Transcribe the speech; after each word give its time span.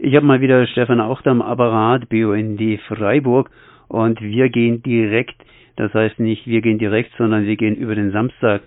Ich 0.00 0.14
habe 0.14 0.24
mal 0.24 0.40
wieder 0.40 0.64
Stefan 0.68 1.00
Auchter 1.00 1.32
am 1.32 1.42
Apparat, 1.42 2.08
BUND 2.08 2.60
Freiburg 2.86 3.50
und 3.88 4.20
wir 4.20 4.48
gehen 4.48 4.80
direkt, 4.80 5.34
das 5.74 5.92
heißt 5.92 6.20
nicht 6.20 6.46
wir 6.46 6.60
gehen 6.60 6.78
direkt, 6.78 7.10
sondern 7.18 7.46
wir 7.46 7.56
gehen 7.56 7.74
über 7.74 7.96
den 7.96 8.12
Samstag 8.12 8.62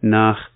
nach, 0.00 0.50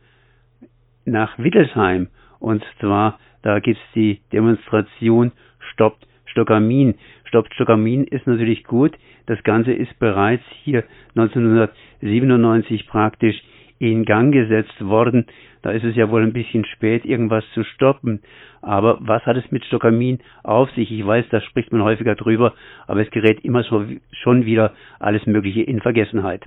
nach 1.04 1.38
Wittelsheim 1.38 2.09
und 2.41 2.65
zwar 2.80 3.21
da 3.43 3.61
gibt's 3.61 3.80
die 3.95 4.21
Demonstration 4.33 5.30
Stoppt 5.72 6.04
Stockamin. 6.24 6.96
Stoppt 7.22 7.54
Stockamin 7.54 8.03
ist 8.04 8.26
natürlich 8.26 8.64
gut. 8.64 8.96
Das 9.26 9.40
Ganze 9.44 9.72
ist 9.72 9.96
bereits 10.00 10.42
hier 10.64 10.82
1997 11.14 12.88
praktisch 12.88 13.40
in 13.83 14.04
Gang 14.04 14.33
gesetzt 14.33 14.80
worden. 14.85 15.26
Da 15.62 15.72
ist 15.72 15.83
es 15.83 15.96
ja 15.96 16.09
wohl 16.09 16.23
ein 16.23 16.33
bisschen 16.33 16.65
spät, 16.65 17.05
irgendwas 17.05 17.45
zu 17.52 17.65
stoppen. 17.65 18.23
Aber 18.60 18.98
was 19.01 19.27
hat 19.27 19.37
es 19.37 19.51
mit 19.51 19.65
Stockamin 19.65 20.20
auf 20.45 20.70
sich? 20.70 20.91
Ich 20.92 21.05
weiß, 21.05 21.27
da 21.30 21.41
spricht 21.41 21.73
man 21.73 21.83
häufiger 21.83 22.15
drüber, 22.15 22.55
aber 22.87 23.01
es 23.01 23.10
gerät 23.10 23.45
immer 23.45 23.65
so, 23.65 23.84
schon 24.12 24.47
wieder 24.47 24.73
alles 25.01 25.27
Mögliche 25.27 25.62
in 25.62 25.80
Vergessenheit. 25.80 26.45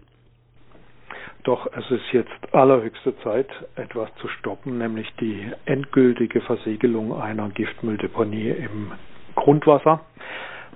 Doch 1.44 1.68
es 1.77 1.91
ist 1.91 2.12
jetzt 2.13 2.32
allerhöchste 2.54 3.16
Zeit, 3.20 3.48
etwas 3.76 4.10
zu 4.16 4.30
stoppen, 4.30 4.77
nämlich 4.77 5.08
die 5.20 5.52
endgültige 5.66 6.40
Versiegelung 6.40 7.13
einer 7.22 7.49
Giftmülldeponie 7.49 8.49
im 8.49 8.94
Grundwasser. 9.36 9.99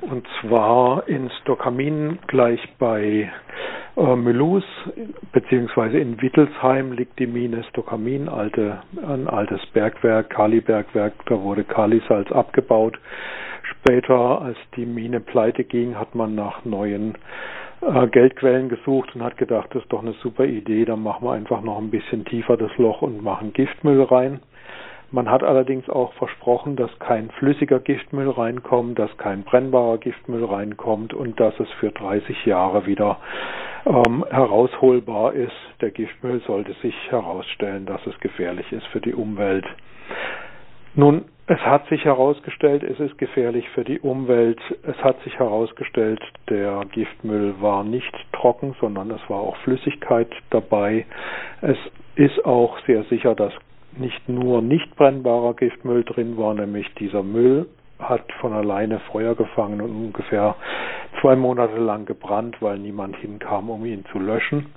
Und 0.02 0.26
zwar 0.42 1.08
in 1.08 1.30
Stockamin 1.42 2.20
gleich 2.28 2.62
bei 2.78 3.30
äh, 3.98 4.16
Mülus, 4.16 4.64
beziehungsweise 5.34 6.00
in 6.00 6.22
Wittelsheim 6.22 6.94
liegt 6.94 7.20
die 7.20 7.28
Mine 7.28 7.64
Stockamin, 7.66 8.30
alte, 8.30 8.82
ein 9.06 9.28
altes 9.28 9.60
Bergwerk, 9.74 10.30
Kalibergwerk, 10.30 11.14
da 11.26 11.42
wurde 11.42 11.64
Kalisalz 11.64 12.32
abgebaut. 12.32 12.98
Später, 13.64 14.42
als 14.42 14.58
die 14.76 14.86
Mine 14.86 15.20
pleite 15.20 15.64
ging, 15.64 16.00
hat 16.00 16.16
man 16.16 16.34
nach 16.34 16.64
neuen 16.66 17.16
äh, 17.82 18.08
Geldquellen 18.08 18.70
gesucht 18.70 19.16
und 19.16 19.24
hat 19.24 19.38
gedacht, 19.38 19.70
das 19.74 19.84
ist 19.84 19.92
doch 19.92 20.02
eine 20.02 20.14
super 20.24 20.46
Idee, 20.46 20.86
dann 20.86 21.04
machen 21.04 21.26
wir 21.26 21.34
einfach 21.34 21.62
noch 21.62 21.78
ein 21.78 21.90
bisschen 21.92 22.26
tiefer 22.26 22.58
das 22.58 22.76
Loch 22.78 23.02
und 23.02 23.22
machen 23.22 23.54
Giftmüll 23.54 24.02
rein. 24.04 24.40
Man 25.12 25.30
hat 25.30 25.44
allerdings 25.44 25.90
auch 25.90 26.14
versprochen, 26.14 26.76
dass 26.76 26.92
kein 27.00 27.32
flüssiger 27.32 27.80
Giftmüll 27.80 28.30
reinkommt, 28.30 29.00
dass 29.00 29.16
kein 29.18 29.44
brennbarer 29.44 29.98
Giftmüll 29.98 30.46
reinkommt 30.46 31.14
und 31.14 31.40
dass 31.40 31.60
es 31.60 31.70
für 31.80 31.92
30 31.92 32.46
Jahre 32.46 32.86
wieder 32.86 33.18
ähm, 33.88 34.24
herausholbar 34.30 35.34
ist. 35.34 35.56
Der 35.82 35.90
Giftmüll 35.90 36.42
sollte 36.46 36.74
sich 36.82 36.96
herausstellen, 37.10 37.88
dass 37.88 38.06
es 38.06 38.20
gefährlich 38.20 38.72
ist 38.72 38.86
für 38.88 39.02
die 39.02 39.16
Umwelt. 39.16 39.66
Nun, 40.94 41.26
es 41.48 41.60
hat 41.62 41.88
sich 41.88 42.06
herausgestellt, 42.06 42.84
es 42.84 43.00
ist 43.00 43.18
gefährlich 43.18 43.68
für 43.70 43.84
die 43.84 44.00
Umwelt. 44.00 44.60
Es 44.84 44.98
hat 45.04 45.20
sich 45.24 45.40
herausgestellt, 45.40 46.22
der 46.50 46.82
Giftmüll 46.92 47.56
war 47.60 47.84
nicht 47.84 48.14
trocken, 48.34 48.76
sondern 48.80 49.10
es 49.10 49.22
war 49.30 49.40
auch 49.40 49.58
Flüssigkeit 49.58 50.30
dabei. 50.52 51.08
Es 51.62 51.78
ist 52.16 52.46
auch 52.46 52.78
sehr 52.86 53.04
sicher, 53.06 53.34
dass 53.34 53.54
nicht 53.98 54.30
nur 54.30 54.62
nicht 54.62 54.96
brennbarer 54.96 55.54
Giftmüll 55.56 56.04
drin 56.04 56.38
war, 56.38 56.54
nämlich 56.54 56.94
dieser 56.96 57.24
Müll 57.24 57.68
hat 58.00 58.32
von 58.40 58.54
alleine 58.54 59.00
Feuer 59.12 59.36
gefangen 59.36 59.82
und 59.82 59.92
ungefähr 59.92 60.56
zwei 61.20 61.36
Monate 61.36 61.78
lang 61.78 62.06
gebrannt, 62.06 62.58
weil 62.62 62.78
niemand 62.78 63.18
hinkam, 63.18 63.70
um 63.70 63.86
ihn 63.86 64.06
zu 64.12 64.20
löschen. 64.20 64.68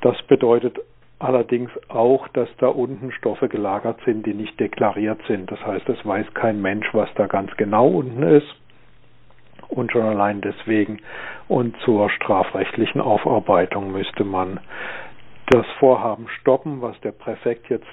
Das 0.00 0.20
bedeutet 0.22 0.78
allerdings 1.18 1.70
auch, 1.88 2.26
dass 2.28 2.48
da 2.58 2.68
unten 2.68 3.12
Stoffe 3.12 3.48
gelagert 3.48 4.00
sind, 4.04 4.26
die 4.26 4.34
nicht 4.34 4.58
deklariert 4.58 5.20
sind. 5.28 5.50
Das 5.52 5.64
heißt, 5.64 5.88
es 5.88 6.04
weiß 6.04 6.26
kein 6.34 6.60
Mensch, 6.60 6.88
was 6.92 7.08
da 7.14 7.26
ganz 7.26 7.54
genau 7.56 7.88
unten 7.88 8.22
ist. 8.22 8.48
Und 9.68 9.92
schon 9.92 10.02
allein 10.02 10.40
deswegen 10.40 10.98
und 11.46 11.76
zur 11.84 12.10
strafrechtlichen 12.10 13.00
Aufarbeitung 13.00 13.92
müsste 13.92 14.24
man 14.24 14.58
das 15.46 15.66
Vorhaben 15.78 16.26
stoppen, 16.40 16.82
was 16.82 16.98
der 17.00 17.12
Präfekt 17.12 17.68
jetzt 17.70 17.86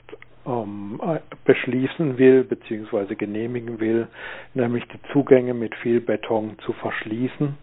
ähm, 0.48 1.00
beschließen 1.46 2.18
will 2.18 2.44
bzw. 2.44 3.16
genehmigen 3.16 3.80
will, 3.80 4.08
nämlich 4.54 4.86
die 4.88 5.02
Zugänge 5.12 5.54
mit 5.54 5.76
viel 5.76 6.00
Beton 6.00 6.58
zu 6.66 6.74
verschließen, 6.74 7.58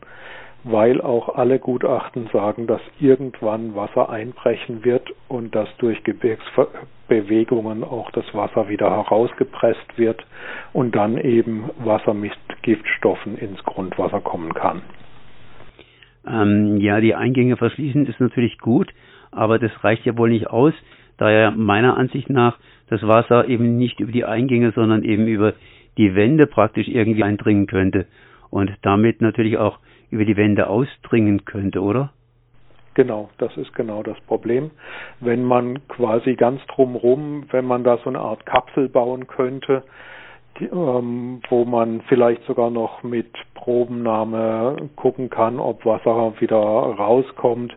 weil 0.64 1.00
auch 1.00 1.34
alle 1.36 1.58
Gutachten 1.58 2.28
sagen, 2.32 2.66
dass 2.66 2.80
irgendwann 3.00 3.74
Wasser 3.74 4.10
einbrechen 4.10 4.84
wird 4.84 5.10
und 5.28 5.54
dass 5.54 5.68
durch 5.78 6.02
Gebirgsbewegungen 6.04 7.84
auch 7.84 8.10
das 8.12 8.24
Wasser 8.34 8.68
wieder 8.68 8.90
herausgepresst 8.90 9.98
wird 9.98 10.24
und 10.72 10.94
dann 10.94 11.18
eben 11.18 11.70
Wasser 11.78 12.14
mit 12.14 12.32
Giftstoffen 12.62 13.36
ins 13.38 13.62
Grundwasser 13.64 14.20
kommen 14.20 14.54
kann. 14.54 14.82
Ähm, 16.26 16.78
ja, 16.78 17.00
die 17.00 17.14
Eingänge 17.14 17.56
verschließen 17.56 18.06
ist 18.06 18.20
natürlich 18.20 18.58
gut, 18.58 18.92
aber 19.30 19.58
das 19.58 19.72
reicht 19.84 20.06
ja 20.06 20.16
wohl 20.16 20.30
nicht 20.30 20.48
aus, 20.48 20.72
da 21.18 21.30
ja 21.30 21.50
meiner 21.50 21.96
Ansicht 21.96 22.30
nach 22.30 22.58
das 22.94 23.06
Wasser 23.08 23.48
eben 23.48 23.76
nicht 23.76 24.00
über 24.00 24.12
die 24.12 24.24
Eingänge, 24.24 24.72
sondern 24.72 25.02
eben 25.02 25.26
über 25.26 25.54
die 25.96 26.14
Wände 26.14 26.46
praktisch 26.46 26.88
irgendwie 26.88 27.22
eindringen 27.22 27.66
könnte 27.66 28.06
und 28.50 28.72
damit 28.82 29.20
natürlich 29.20 29.58
auch 29.58 29.78
über 30.10 30.24
die 30.24 30.36
Wände 30.36 30.68
ausdringen 30.68 31.44
könnte, 31.44 31.80
oder? 31.80 32.12
Genau, 32.94 33.28
das 33.38 33.56
ist 33.56 33.74
genau 33.74 34.04
das 34.04 34.18
Problem. 34.20 34.70
Wenn 35.18 35.42
man 35.42 35.86
quasi 35.88 36.36
ganz 36.36 36.64
drumherum, 36.66 37.46
wenn 37.50 37.64
man 37.64 37.82
da 37.82 37.98
so 37.98 38.08
eine 38.08 38.20
Art 38.20 38.46
Kapsel 38.46 38.88
bauen 38.88 39.26
könnte, 39.26 39.82
die, 40.60 40.66
ähm, 40.66 41.40
wo 41.48 41.64
man 41.64 42.02
vielleicht 42.02 42.44
sogar 42.44 42.70
noch 42.70 43.02
mit 43.02 43.32
Probennahme 43.54 44.76
gucken 44.94 45.28
kann, 45.28 45.58
ob 45.58 45.84
Wasser 45.84 46.34
wieder 46.38 46.56
rauskommt, 46.58 47.76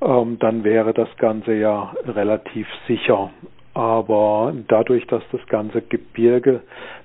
ähm, 0.00 0.38
dann 0.38 0.62
wäre 0.62 0.94
das 0.94 1.08
Ganze 1.16 1.54
ja 1.54 1.92
relativ 2.06 2.68
sicher. 2.86 3.30
Aber 3.74 4.54
dadurch, 4.68 5.04
dass 5.08 5.22
das 5.32 5.44
ganze 5.48 5.82
Gebirge 5.82 6.60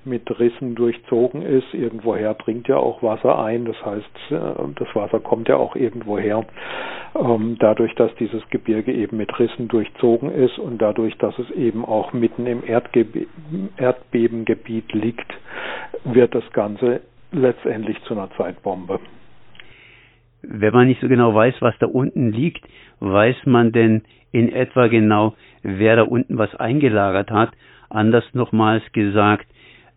mit 0.05 0.39
Rissen 0.39 0.75
durchzogen 0.75 1.41
ist, 1.41 1.73
irgendwoher 1.73 2.35
dringt 2.35 2.67
ja 2.67 2.77
auch 2.77 3.01
Wasser 3.01 3.43
ein. 3.43 3.65
Das 3.65 3.83
heißt, 3.83 4.31
äh, 4.31 4.73
das 4.75 4.87
Wasser 4.93 5.19
kommt 5.19 5.49
ja 5.49 5.57
auch 5.57 5.75
irgendwoher. 5.75 6.45
Ähm, 7.15 7.57
dadurch, 7.59 7.95
dass 7.95 8.13
dieses 8.15 8.47
Gebirge 8.51 8.93
eben 8.93 9.17
mit 9.17 9.37
Rissen 9.39 9.67
durchzogen 9.67 10.31
ist 10.31 10.59
und 10.59 10.79
dadurch, 10.79 11.17
dass 11.17 11.37
es 11.39 11.49
eben 11.51 11.83
auch 11.83 12.13
mitten 12.13 12.45
im 12.45 12.63
Erdgebe 12.63 13.25
Erdbebengebiet 13.77 14.93
liegt, 14.93 15.33
wird 16.03 16.35
das 16.35 16.49
Ganze 16.53 17.01
letztendlich 17.31 17.99
zu 18.03 18.13
einer 18.13 18.29
Zeitbombe. 18.37 18.99
Wenn 20.43 20.73
man 20.73 20.87
nicht 20.87 21.01
so 21.01 21.07
genau 21.07 21.33
weiß, 21.33 21.55
was 21.61 21.75
da 21.79 21.87
unten 21.87 22.31
liegt, 22.31 22.63
weiß 22.99 23.35
man 23.45 23.71
denn 23.71 24.03
in 24.31 24.51
etwa 24.51 24.87
genau, 24.87 25.33
wer 25.63 25.95
da 25.95 26.03
unten 26.03 26.37
was 26.37 26.53
eingelagert 26.55 27.31
hat. 27.31 27.51
Anders 27.89 28.23
nochmals 28.33 28.83
gesagt, 28.93 29.47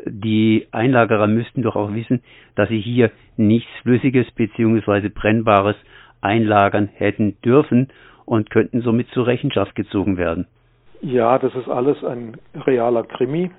die 0.05 0.67
Einlagerer 0.73 1.27
müssten 1.27 1.63
doch 1.63 1.77
auch 1.77 1.93
wissen, 1.95 2.23
dass 2.55 2.69
sie 2.69 2.81
hier 2.81 3.11
nichts 3.37 3.71
Flüssiges 3.83 4.31
bzw. 4.33 5.09
Brennbares 5.09 5.77
einlagern 6.21 6.89
hätten 6.93 7.37
dürfen 7.45 7.89
und 8.25 8.51
könnten 8.51 8.83
somit 8.83 9.09
zur 9.09 9.27
Rechenschaft 9.27 9.75
gezogen 9.75 10.17
werden. 10.17 10.47
Ja, 11.03 11.39
das 11.39 11.55
ist 11.55 11.69
alles 11.69 12.03
ein 12.05 12.37
realer 12.55 13.03
Krimi. 13.03 13.51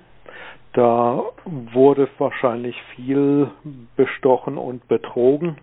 Da 0.72 1.22
wurde 1.44 2.08
wahrscheinlich 2.18 2.74
viel 2.96 3.48
bestochen 3.96 4.58
und 4.58 4.88
betrogen. 4.88 5.56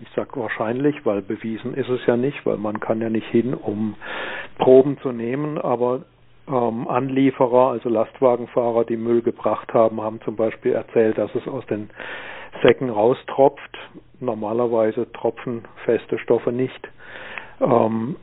Ich 0.00 0.08
sage 0.14 0.30
wahrscheinlich, 0.34 1.04
weil 1.04 1.22
bewiesen 1.22 1.74
ist 1.74 1.88
es 1.88 2.04
ja 2.06 2.16
nicht, 2.16 2.46
weil 2.46 2.56
man 2.56 2.78
kann 2.80 3.00
ja 3.00 3.10
nicht 3.10 3.26
hin, 3.28 3.54
um 3.54 3.96
Proben 4.58 4.98
zu 4.98 5.10
nehmen, 5.12 5.58
aber 5.58 6.02
ähm, 6.48 6.86
Anlieferer, 6.88 7.70
also 7.70 7.88
Lastwagenfahrer, 7.88 8.84
die 8.84 8.96
Müll 8.96 9.22
gebracht 9.22 9.74
haben, 9.74 10.00
haben 10.00 10.20
zum 10.22 10.36
Beispiel 10.36 10.72
erzählt, 10.72 11.18
dass 11.18 11.34
es 11.34 11.46
aus 11.48 11.66
den 11.66 11.90
Säcken 12.62 12.90
raustropft. 12.90 13.76
Normalerweise 14.20 15.10
tropfen 15.12 15.64
feste 15.84 16.18
Stoffe 16.18 16.52
nicht. 16.52 16.88
Ähm, 17.60 18.16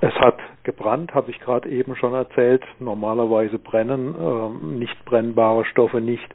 es 0.00 0.14
hat 0.14 0.38
gebrannt, 0.64 1.14
habe 1.14 1.30
ich 1.30 1.40
gerade 1.40 1.68
eben 1.68 1.96
schon 1.96 2.14
erzählt. 2.14 2.62
Normalerweise 2.78 3.58
brennen 3.58 4.14
äh, 4.14 4.66
nicht 4.78 5.04
brennbare 5.04 5.64
Stoffe 5.66 6.00
nicht. 6.00 6.34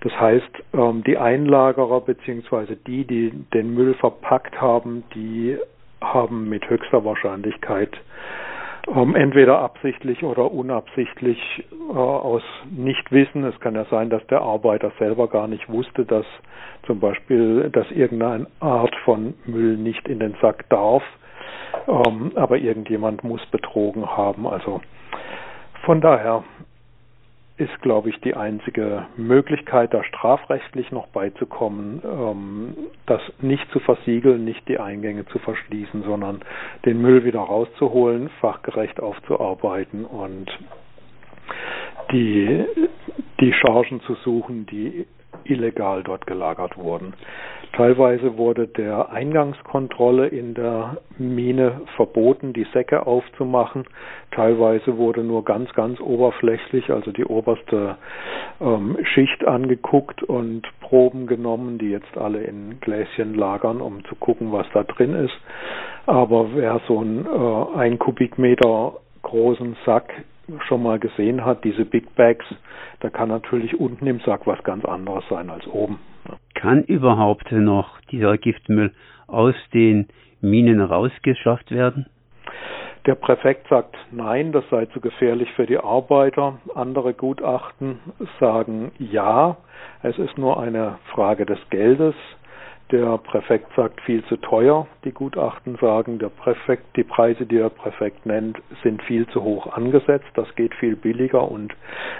Das 0.00 0.12
heißt, 0.18 0.50
ähm, 0.74 1.02
die 1.04 1.18
Einlagerer 1.18 2.00
beziehungsweise 2.00 2.76
die, 2.76 3.04
die 3.06 3.30
den 3.52 3.74
Müll 3.74 3.94
verpackt 3.94 4.60
haben, 4.60 5.04
die 5.14 5.56
haben 6.00 6.48
mit 6.48 6.68
höchster 6.68 7.04
Wahrscheinlichkeit 7.04 7.90
ähm, 8.88 9.14
entweder 9.14 9.60
absichtlich 9.60 10.22
oder 10.24 10.50
unabsichtlich 10.50 11.38
äh, 11.70 11.92
aus 11.96 12.42
Nichtwissen. 12.70 13.44
Es 13.44 13.58
kann 13.60 13.74
ja 13.74 13.84
sein, 13.86 14.10
dass 14.10 14.26
der 14.26 14.40
Arbeiter 14.42 14.90
selber 14.98 15.28
gar 15.28 15.46
nicht 15.46 15.68
wusste, 15.68 16.04
dass 16.04 16.26
zum 16.86 16.98
Beispiel, 16.98 17.70
dass 17.70 17.88
irgendeine 17.92 18.48
Art 18.60 18.94
von 19.04 19.34
Müll 19.46 19.76
nicht 19.76 20.08
in 20.08 20.18
den 20.18 20.34
Sack 20.40 20.68
darf 20.68 21.02
ähm, 21.88 22.32
aber 22.34 22.58
irgendjemand 22.58 23.24
muss 23.24 23.44
betrogen 23.46 24.16
haben. 24.16 24.46
Also 24.46 24.80
von 25.84 26.00
daher 26.00 26.44
ist, 27.56 27.80
glaube 27.82 28.10
ich, 28.10 28.20
die 28.20 28.34
einzige 28.34 29.06
Möglichkeit, 29.16 29.92
da 29.92 30.02
strafrechtlich 30.04 30.90
noch 30.90 31.08
beizukommen, 31.08 32.02
ähm, 32.04 32.76
das 33.06 33.20
nicht 33.40 33.70
zu 33.70 33.80
versiegeln, 33.80 34.44
nicht 34.44 34.66
die 34.68 34.78
Eingänge 34.78 35.26
zu 35.26 35.38
verschließen, 35.38 36.02
sondern 36.02 36.40
den 36.84 37.00
Müll 37.00 37.24
wieder 37.24 37.40
rauszuholen, 37.40 38.30
fachgerecht 38.40 39.00
aufzuarbeiten 39.00 40.04
und 40.04 40.50
die, 42.10 42.64
die 43.40 43.52
Chargen 43.52 44.00
zu 44.02 44.14
suchen, 44.16 44.66
die 44.66 45.06
illegal 45.44 46.02
dort 46.02 46.26
gelagert 46.26 46.76
wurden. 46.76 47.14
Teilweise 47.72 48.36
wurde 48.36 48.68
der 48.68 49.10
Eingangskontrolle 49.12 50.28
in 50.28 50.52
der 50.52 50.98
Mine 51.16 51.80
verboten, 51.96 52.52
die 52.52 52.66
Säcke 52.74 53.06
aufzumachen. 53.06 53.84
Teilweise 54.30 54.98
wurde 54.98 55.24
nur 55.24 55.42
ganz, 55.44 55.72
ganz 55.72 55.98
oberflächlich, 55.98 56.90
also 56.90 57.12
die 57.12 57.24
oberste 57.24 57.96
ähm, 58.60 58.98
Schicht 59.04 59.46
angeguckt 59.46 60.22
und 60.22 60.68
Proben 60.80 61.26
genommen, 61.26 61.78
die 61.78 61.88
jetzt 61.90 62.18
alle 62.18 62.42
in 62.42 62.78
Gläschen 62.80 63.34
lagern, 63.34 63.80
um 63.80 64.04
zu 64.04 64.16
gucken, 64.16 64.52
was 64.52 64.66
da 64.74 64.82
drin 64.82 65.14
ist. 65.14 65.34
Aber 66.04 66.54
wer 66.54 66.78
so 66.86 66.98
einen 66.98 67.24
äh, 67.24 67.78
ein 67.78 67.98
Kubikmeter 67.98 68.94
großen 69.22 69.76
Sack 69.86 70.12
schon 70.60 70.82
mal 70.82 70.98
gesehen 70.98 71.44
hat, 71.44 71.64
diese 71.64 71.84
Big 71.84 72.14
Bags, 72.14 72.44
da 73.00 73.10
kann 73.10 73.28
natürlich 73.28 73.78
unten 73.78 74.06
im 74.06 74.20
Sack 74.20 74.46
was 74.46 74.62
ganz 74.62 74.84
anderes 74.84 75.24
sein 75.28 75.50
als 75.50 75.66
oben. 75.66 75.98
Kann 76.54 76.84
überhaupt 76.84 77.50
noch 77.50 78.00
dieser 78.10 78.38
Giftmüll 78.38 78.92
aus 79.26 79.54
den 79.72 80.08
Minen 80.40 80.80
rausgeschafft 80.80 81.70
werden? 81.70 82.06
Der 83.06 83.16
Präfekt 83.16 83.66
sagt 83.68 83.96
nein, 84.12 84.52
das 84.52 84.62
sei 84.70 84.86
zu 84.86 85.00
gefährlich 85.00 85.50
für 85.56 85.66
die 85.66 85.78
Arbeiter. 85.78 86.58
Andere 86.76 87.14
Gutachten 87.14 87.98
sagen 88.38 88.92
ja, 88.98 89.56
es 90.04 90.16
ist 90.18 90.38
nur 90.38 90.60
eine 90.60 90.98
Frage 91.12 91.44
des 91.44 91.58
Geldes. 91.70 92.14
Der 92.92 93.16
Präfekt 93.16 93.74
sagt 93.74 94.02
viel 94.02 94.22
zu 94.26 94.36
teuer. 94.36 94.86
Die 95.06 95.12
Gutachten 95.12 95.76
sagen, 95.80 96.18
der 96.18 96.28
Präfekt, 96.28 96.94
die 96.94 97.04
Preise, 97.04 97.46
die 97.46 97.56
der 97.56 97.70
Präfekt 97.70 98.26
nennt, 98.26 98.60
sind 98.82 99.02
viel 99.04 99.26
zu 99.28 99.42
hoch 99.42 99.66
angesetzt. 99.72 100.28
Das 100.34 100.54
geht 100.56 100.74
viel 100.74 100.94
billiger 100.94 101.50
und 101.50 101.74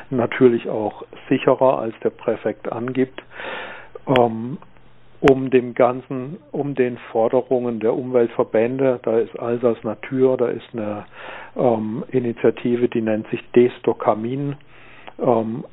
natürlich 0.09 0.71
auch 0.71 1.05
sicherer, 1.29 1.79
als 1.79 1.95
der 2.03 2.09
Präfekt 2.09 2.73
angibt. 2.73 3.23
Ähm, 4.07 4.57
um 5.21 5.51
dem 5.51 5.75
Ganzen, 5.75 6.39
um 6.53 6.75
den 6.75 6.97
Forderungen 7.13 7.79
der 7.79 7.95
Umweltverbände, 7.95 8.99
da 9.03 9.19
ist 9.19 9.39
Alsace 9.39 9.85
Natur, 9.85 10.39
da 10.39 10.49
ist 10.49 10.67
eine 10.73 11.05
ähm, 11.55 12.03
Initiative, 12.11 12.89
die 12.89 13.03
nennt 13.03 13.29
sich 13.29 13.41
Destokamin, 13.55 14.57
ähm, 15.21 15.65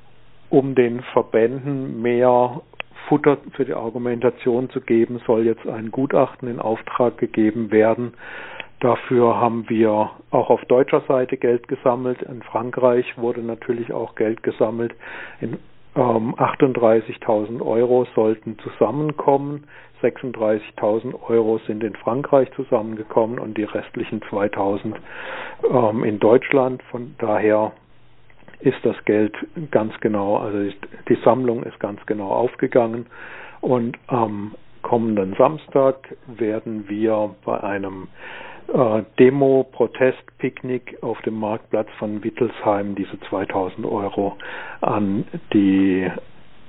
um 0.50 0.76
den 0.76 1.02
Verbänden 1.14 2.02
mehr 2.02 2.62
Futter 3.10 3.38
für 3.54 3.66
die 3.66 3.74
Argumentation 3.74 4.70
zu 4.70 4.82
geben, 4.82 5.20
soll 5.26 5.46
jetzt 5.46 5.68
ein 5.68 5.92
Gutachten 5.92 6.48
in 6.48 6.60
Auftrag 6.60 7.18
gegeben 7.18 7.72
werden. 7.72 8.14
Dafür 8.80 9.36
haben 9.36 9.68
wir 9.68 10.12
auch 10.32 10.50
auf 10.50 10.64
deutscher 10.66 11.02
Seite 11.02 11.36
Geld 11.36 11.68
gesammelt. 11.68 12.22
In 12.22 12.44
Frankreich 12.44 13.06
wurde 13.18 13.42
natürlich 13.42 13.92
auch 13.92 14.16
Geld 14.16 14.44
gesammelt. 14.44 14.94
In, 15.42 15.58
ähm, 15.96 16.36
38.000 16.38 17.62
Euro 17.62 18.06
sollten 18.16 18.58
zusammenkommen. 18.60 19.66
36.000 20.02 21.14
Euro 21.28 21.60
sind 21.68 21.84
in 21.84 21.96
Frankreich 21.96 22.50
zusammengekommen 22.56 23.40
und 23.40 23.58
die 23.58 23.66
restlichen 23.66 24.22
2.000 24.22 24.96
ähm, 25.70 26.04
in 26.06 26.20
Deutschland. 26.20 26.82
Von 26.84 27.16
daher 27.18 27.74
ist 28.62 28.78
das 28.84 28.96
Geld 29.06 29.36
ganz 29.72 29.94
genau, 30.02 30.38
also 30.38 30.72
die 31.08 31.18
Sammlung 31.24 31.64
ist 31.64 31.80
ganz 31.80 32.06
genau 32.06 32.30
aufgegangen 32.30 33.06
und 33.62 33.98
am 34.08 34.56
kommenden 34.82 35.34
Samstag 35.38 36.16
werden 36.28 36.88
wir 36.90 37.36
bei 37.46 37.62
einem 37.64 38.08
äh, 38.74 39.04
Demo-Protest-Picknick 39.18 41.02
auf 41.02 41.22
dem 41.22 41.40
Marktplatz 41.40 41.88
von 41.98 42.24
Wittelsheim 42.24 42.96
diese 42.96 43.20
2000 43.30 43.86
Euro 43.86 44.38
an 44.82 45.26
die 45.54 46.10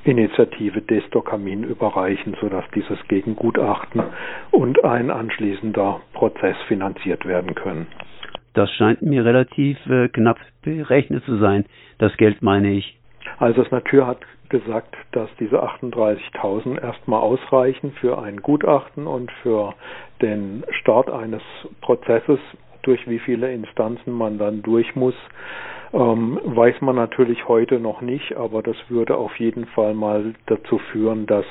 Initiative 0.05 0.81
Destokamin 0.81 1.63
überreichen, 1.65 2.35
sodass 2.41 2.65
dieses 2.75 2.99
Gegengutachten 3.09 4.03
und 4.51 4.83
ein 4.85 5.11
anschließender 5.11 6.01
Prozess 6.15 6.57
finanziert 6.69 7.27
werden 7.27 7.55
können. 7.55 7.87
Das 8.55 8.71
scheint 8.73 9.03
mir 9.03 9.25
relativ 9.25 9.79
äh, 9.87 10.09
knapp 10.09 10.39
berechnet 10.63 11.25
zu 11.25 11.39
sein. 11.39 11.65
Das 11.99 12.17
Geld 12.17 12.43
meine 12.43 12.73
ich. 12.73 12.99
Also 13.39 13.63
das 13.63 13.71
Natur 13.71 14.07
hat 14.07 14.21
gesagt, 14.49 14.97
dass 15.13 15.29
diese 15.39 15.63
38.000 15.63 16.83
erstmal 16.83 17.21
ausreichen 17.21 17.93
für 18.01 18.21
ein 18.21 18.39
Gutachten 18.39 19.07
und 19.07 19.31
für 19.43 19.75
den 20.21 20.65
Start 20.81 21.09
eines 21.11 21.43
Prozesses, 21.81 22.39
durch 22.83 23.09
wie 23.09 23.19
viele 23.21 23.53
Instanzen 23.53 24.13
man 24.13 24.39
dann 24.39 24.63
durch 24.63 24.97
muss, 24.97 25.15
ähm, 25.93 26.41
weiß 26.45 26.81
man 26.81 26.97
natürlich 26.97 27.49
heute 27.49 27.79
noch 27.81 28.01
nicht, 28.01 28.37
aber 28.37 28.63
das 28.63 28.77
würde 28.89 29.17
auf 29.17 29.39
jeden 29.39 29.67
Fall 29.67 29.95
mal 29.95 30.35
dazu 30.47 30.79
führen, 30.93 31.27
dass 31.27 31.45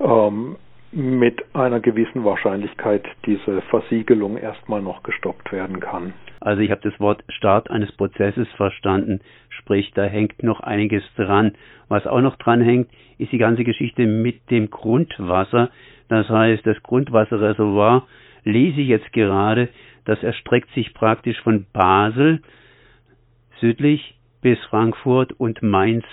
ähm, 0.00 0.56
mit 0.94 1.44
einer 1.54 1.80
gewissen 1.80 2.24
Wahrscheinlichkeit 2.24 3.04
diese 3.26 3.62
Versiegelung 3.62 4.36
erstmal 4.36 4.80
noch 4.80 5.02
gestoppt 5.02 5.50
werden 5.50 5.80
kann. 5.80 6.14
Also 6.40 6.62
ich 6.62 6.70
habe 6.70 6.88
das 6.88 6.98
Wort 7.00 7.24
Start 7.28 7.68
eines 7.70 7.90
Prozesses 7.92 8.46
verstanden, 8.56 9.20
sprich 9.48 9.90
da 9.94 10.04
hängt 10.04 10.42
noch 10.42 10.60
einiges 10.60 11.02
dran. 11.16 11.52
Was 11.88 12.06
auch 12.06 12.20
noch 12.20 12.36
dran 12.36 12.60
hängt, 12.60 12.88
ist 13.18 13.32
die 13.32 13.38
ganze 13.38 13.64
Geschichte 13.64 14.06
mit 14.06 14.50
dem 14.50 14.70
Grundwasser. 14.70 15.70
Das 16.08 16.28
heißt, 16.28 16.64
das 16.64 16.80
Grundwasserreservoir 16.82 18.06
lese 18.44 18.80
ich 18.80 18.88
jetzt 18.88 19.12
gerade, 19.12 19.70
das 20.04 20.22
erstreckt 20.22 20.70
sich 20.74 20.94
praktisch 20.94 21.40
von 21.40 21.66
Basel 21.72 22.40
südlich 23.60 24.14
bis 24.42 24.58
Frankfurt 24.66 25.32
und 25.32 25.62
Mainz 25.62 26.04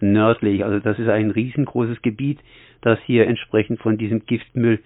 nördlich. 0.00 0.64
Also 0.64 0.80
das 0.80 0.98
ist 0.98 1.08
ein 1.08 1.30
riesengroßes 1.30 2.02
Gebiet, 2.02 2.40
das 2.80 2.98
hier 3.06 3.26
entsprechend 3.26 3.80
von 3.80 3.98
diesem 3.98 4.26
Giftmüll 4.26 4.80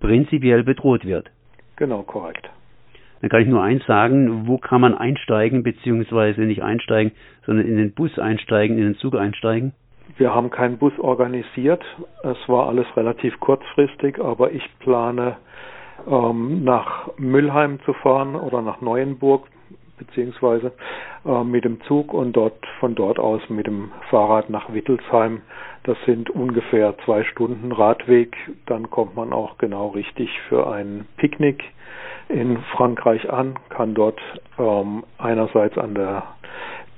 prinzipiell 0.00 0.62
bedroht 0.62 1.04
wird. 1.04 1.30
Genau, 1.76 2.02
korrekt. 2.02 2.48
Dann 3.20 3.28
kann 3.28 3.42
ich 3.42 3.48
nur 3.48 3.62
eins 3.62 3.84
sagen, 3.86 4.46
wo 4.46 4.56
kann 4.56 4.80
man 4.80 4.96
einsteigen, 4.96 5.62
beziehungsweise 5.62 6.40
nicht 6.42 6.62
einsteigen, 6.62 7.12
sondern 7.44 7.66
in 7.66 7.76
den 7.76 7.92
Bus 7.92 8.18
einsteigen, 8.18 8.78
in 8.78 8.84
den 8.84 8.94
Zug 8.96 9.14
einsteigen? 9.14 9.72
Wir 10.16 10.34
haben 10.34 10.50
keinen 10.50 10.78
Bus 10.78 10.98
organisiert. 10.98 11.84
Es 12.22 12.36
war 12.48 12.68
alles 12.68 12.86
relativ 12.96 13.38
kurzfristig, 13.40 14.18
aber 14.18 14.52
ich 14.52 14.62
plane 14.80 15.36
ähm, 16.08 16.64
nach 16.64 17.10
Müllheim 17.18 17.78
zu 17.84 17.92
fahren 17.92 18.34
oder 18.34 18.62
nach 18.62 18.80
Neuenburg 18.80 19.46
beziehungsweise 20.00 20.72
äh, 21.24 21.44
mit 21.44 21.64
dem 21.64 21.80
Zug 21.82 22.12
und 22.12 22.32
dort 22.32 22.66
von 22.80 22.94
dort 22.96 23.20
aus 23.20 23.40
mit 23.48 23.66
dem 23.66 23.92
Fahrrad 24.10 24.50
nach 24.50 24.72
Wittelsheim. 24.72 25.42
Das 25.84 25.96
sind 26.04 26.28
ungefähr 26.30 26.94
zwei 27.04 27.22
Stunden 27.24 27.70
Radweg. 27.72 28.36
Dann 28.66 28.90
kommt 28.90 29.14
man 29.14 29.32
auch 29.32 29.58
genau 29.58 29.88
richtig 29.88 30.28
für 30.48 30.70
ein 30.70 31.06
Picknick 31.16 31.62
in 32.28 32.58
Frankreich 32.76 33.30
an, 33.30 33.54
kann 33.70 33.94
dort 33.94 34.20
ähm, 34.58 35.04
einerseits 35.18 35.76
an 35.78 35.94
der 35.94 36.22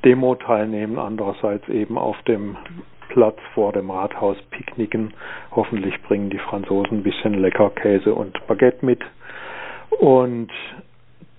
Demo 0.04 0.35
teilnehmen, 0.35 0.99
andererseits 0.99 1.68
eben 1.68 1.97
auf 1.97 2.21
dem 2.23 2.56
Platz 3.09 3.38
vor 3.54 3.73
dem 3.73 3.90
Rathaus 3.90 4.37
picknicken. 4.50 5.12
Hoffentlich 5.50 6.00
bringen 6.02 6.30
die 6.30 6.38
Franzosen 6.38 6.99
ein 6.99 7.02
bisschen 7.02 7.35
Leckerkäse 7.35 8.14
und 8.14 8.47
Baguette 8.47 8.85
mit. 8.85 9.00
Und 10.00 10.50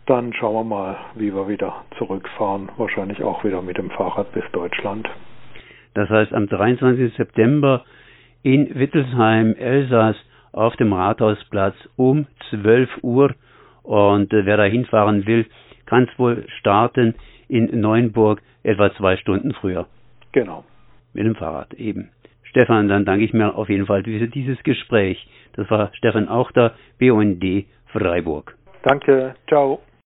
dann 0.05 0.33
schauen 0.33 0.55
wir 0.55 0.63
mal, 0.63 0.97
wie 1.15 1.33
wir 1.33 1.47
wieder 1.47 1.83
zurückfahren. 1.97 2.69
Wahrscheinlich 2.77 3.23
auch 3.23 3.43
wieder 3.43 3.61
mit 3.61 3.77
dem 3.77 3.89
Fahrrad 3.89 4.31
bis 4.33 4.43
Deutschland. 4.51 5.09
Das 5.93 6.09
heißt, 6.09 6.33
am 6.33 6.47
23. 6.47 7.13
September 7.15 7.83
in 8.41 8.75
Wittelsheim, 8.75 9.55
Elsass, 9.55 10.15
auf 10.51 10.75
dem 10.75 10.93
Rathausplatz 10.93 11.75
um 11.95 12.27
12 12.49 12.89
Uhr. 13.01 13.33
Und 13.83 14.31
äh, 14.33 14.45
wer 14.45 14.57
da 14.57 14.63
hinfahren 14.63 15.25
will, 15.25 15.45
kann 15.85 16.07
es 16.11 16.19
wohl 16.19 16.45
starten 16.59 17.15
in 17.47 17.79
Neuenburg 17.79 18.41
etwa 18.63 18.93
zwei 18.95 19.17
Stunden 19.17 19.53
früher. 19.53 19.87
Genau. 20.31 20.63
Mit 21.13 21.25
dem 21.25 21.35
Fahrrad 21.35 21.73
eben. 21.73 22.09
Stefan, 22.43 22.87
dann 22.87 23.05
danke 23.05 23.25
ich 23.25 23.33
mir 23.33 23.55
auf 23.55 23.69
jeden 23.69 23.85
Fall 23.85 24.03
für 24.03 24.27
dieses 24.27 24.61
Gespräch. 24.63 25.27
Das 25.53 25.69
war 25.69 25.91
Stefan 25.95 26.27
Auchter, 26.27 26.73
BUND 26.99 27.65
Freiburg. 27.91 28.55
Danke, 28.83 29.35
ciao. 29.47 29.79